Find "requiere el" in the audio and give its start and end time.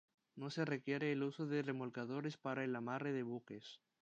0.65-1.21